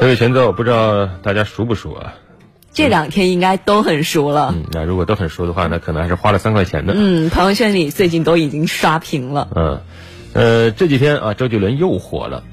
[0.00, 2.14] 这位前奏不知道大家熟不熟啊？
[2.72, 4.54] 这两天应该都很熟了。
[4.56, 6.94] 嗯，那如果都很熟的话，那可能还是花了三块钱的。
[6.96, 9.48] 嗯，朋友圈里最近都已经刷屏了。
[9.54, 9.82] 嗯，
[10.32, 12.44] 呃，这几天啊，周杰伦又火了。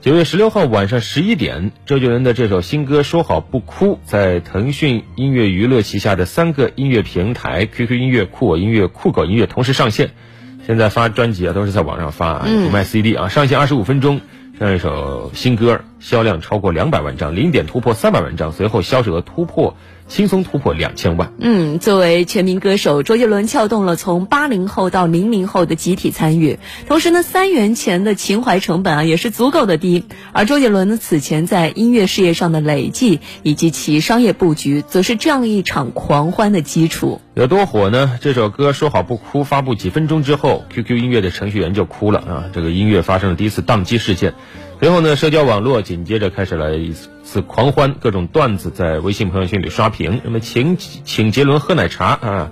[0.00, 10.10] 九月十六号晚上十一点，周杰伦的这首新歌《说好不哭》在腾讯音乐娱乐旗下的三个音乐平台 ——QQ 音乐、酷我音乐、酷狗音乐同时上线。
[10.66, 13.28] 现在发专辑啊，都是在网上发，不卖 CD 啊。
[13.28, 14.20] 上线二十五分钟。
[14.58, 19.76] 这样一首新歌，销量超过两百万张，零点突破三百万张，随后销售额突破。
[20.08, 21.34] 轻松突破两千万。
[21.38, 26.58] 嗯，作为全民歌手，周杰伦撬动了从八零后到零零后的集体参与。
[26.86, 30.04] 同时呢，三元钱的情怀成本啊也是足够的低。
[30.32, 37.20] 而周杰伦呢此前在音乐事业上的累计以及其商业布局，则是这样一场狂欢的基础。
[37.34, 38.18] 有多火呢？
[38.22, 42.44] 这首歌说好不哭，发布几分钟之后，QQ 音乐的程序员就哭了啊！
[42.54, 44.32] 这个音乐发生了第一次宕机事件。
[44.80, 46.92] 随后呢，社交网络紧接着开始了一
[47.24, 50.20] 次狂欢，各种段子在微信朋友圈里刷屏。
[50.22, 52.50] 那么，请请杰伦喝奶茶啊！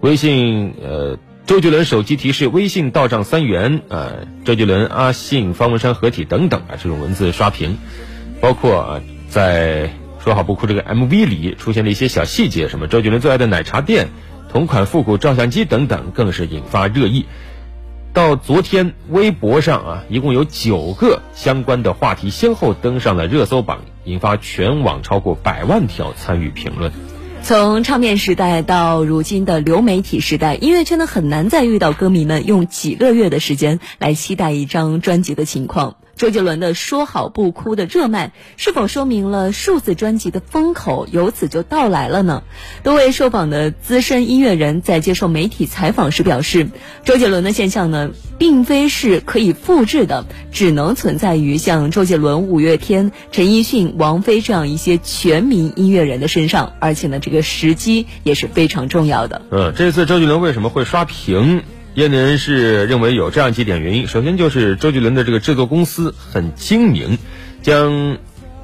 [0.00, 4.12] 微信呃，周杰伦手机提示微信到账三元啊！
[4.44, 7.78] 周杰伦、阿信、方文山合体等等啊，这种文字刷屏。
[8.40, 9.90] 包括啊，在
[10.22, 14.10] 说好不哭这个 MV 里出现了一些小细节，什么周杰伦最爱的奶茶店、
[14.48, 17.26] 同款复古照相机等等，更是引发热议。
[18.16, 26.90] 到昨天，微博上啊，一共有九个相关的话题先后登上了热搜榜，引发全网超过百万条参与评论。
[27.42, 35.96] 从唱片时代到如今的流媒体时代，音乐圈呢很难再遇到歌迷们用几个月的时间来期待一张专辑的情况。
[36.16, 42.42] 周杰伦的《说好不哭》的热卖，是否说明了数字专辑的风口由此就到来了呢？
[42.82, 46.68] 多位受访的资深音乐人在接受媒体采访时表示，
[47.04, 59.42] 周杰伦的现象呢，并非是可以复制的，只能存在于像周杰伦、五月天、陈奕迅、王菲这样一些全民音乐人的身上，而且呢，这个时机也是非常重要的。
[59.50, 61.62] 嗯，这次周杰伦为什么会刷屏？
[61.96, 67.16] 业内人士认为有这样几点原因：首先就是周杰伦的这个制作公司很精明，
[67.62, 67.90] 将《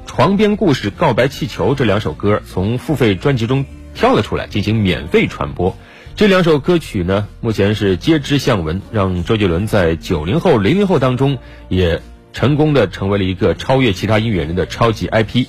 [0.05, 5.75] 床边故事》《告白气球》这两首歌从付费专辑中挑了出来进行免费传播。
[6.15, 11.39] 这两首歌曲呢，目前是皆知向闻，让周杰伦在九零后、零零后当中
[11.69, 15.47] 也成功的成为了一个超越其他音乐人的超级 IP。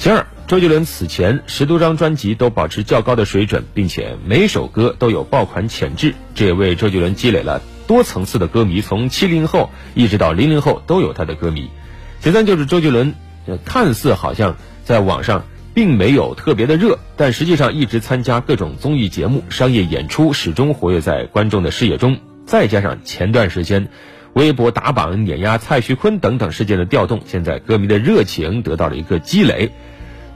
[0.00, 0.26] 其二。
[0.46, 11.68] 周杰伦此前十多张专辑都保持较高的水准，并且每首歌都有爆款潜质，这也为周杰伦积累了多层次的歌迷，从七零后一直到零零后都有他的歌迷。
[12.20, 13.14] 其三就是周杰伦，
[13.66, 15.44] 看似好像在网上
[15.74, 22.16] 并没有特别的热，但实际上一直参加各种综艺节目、商业演出，始终活跃在观众的视野中。
[22.46, 23.88] 再加上前段时间
[24.32, 29.70] 微博打榜碾压蔡徐坤等等事件的调动，现在歌迷的热情得到了一个积累。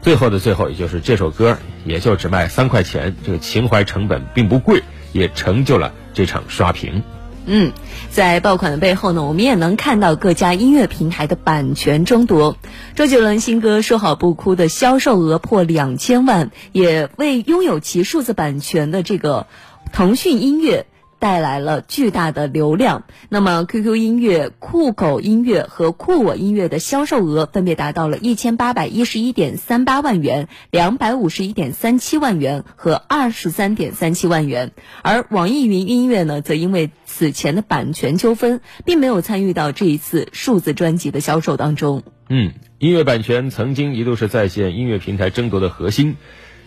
[0.04, 1.56] 最后的最后，也就是这首歌，
[1.86, 4.82] 也就只卖三块钱，这个情怀成本并不贵，
[5.14, 7.02] 也成就了这场刷屏。
[7.46, 7.72] 嗯，
[8.10, 12.58] 在爆款的背后呢，我们也能看到各家音乐平台的版权争夺。
[12.94, 19.46] 周杰伦新歌《说好不哭》的销售额破两千万，也为拥有其数字版权的这个
[19.90, 20.84] 腾讯音乐。
[21.24, 23.04] 带来了巨大的流量。
[23.30, 34.72] 那么，QQ 音乐、酷狗音乐和酷我音乐的销售额分别达到了一千八百一十一点三八万元、两百五十一点三七万元和二十三点三七万元。
[35.00, 42.02] 而网易云音乐呢，则因为此前的版权纠纷，并没有参与到这一次数字专辑的销售当中。
[42.28, 46.16] 嗯，音乐版权曾经一度是在线音乐平台争夺的核心，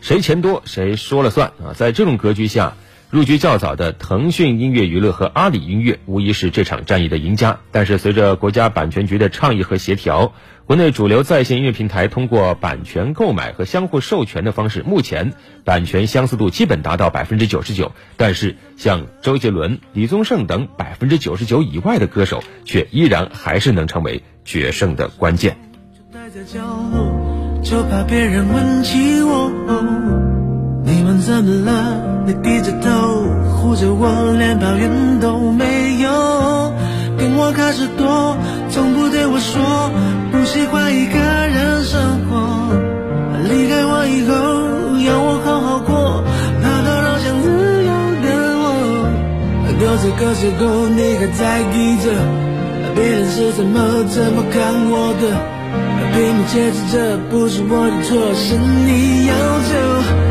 [0.01, 1.73] 谁钱多谁说了算啊！
[1.75, 2.73] 在这种格局下。
[3.09, 7.59] 入局较早的腾讯音乐娱乐和阿里音乐无疑是这场战役的赢家。
[7.71, 10.33] 但是，随着国家版权局的倡议和协调，
[10.65, 15.31] 国内主流在线音乐平台通过版权购买和相互授权的方式，目前
[15.63, 17.93] 版权相似度基本达到百分之九十九。
[18.17, 25.55] 但是，像周杰伦、李宗盛等百分之九十九以外的歌手，却依然还是能成为决胜的关键。
[25.93, 26.59] 就待在角
[26.91, 30.26] 落，就怕别人问起我。
[31.27, 32.23] 怎么了？
[32.25, 32.87] 你低着头
[33.51, 36.07] 护着我，连抱怨都没有。
[37.19, 38.37] 跟我开始躲，
[38.69, 39.91] 从不对我说
[40.31, 42.71] 不喜欢一个人生活。
[43.43, 44.31] 离开我以后，
[45.03, 46.23] 要我好好过，
[46.63, 47.51] 怕打扰想自
[47.83, 47.91] 由
[48.23, 48.27] 的
[48.63, 48.63] 我。
[49.83, 52.07] 各自各自过，你还在意着
[52.95, 53.75] 别人是怎么
[54.07, 55.27] 怎么看我的？
[56.15, 60.26] 拼命解释着，不是我的错，是你要走。